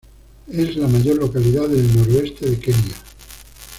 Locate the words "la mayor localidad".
0.77-1.67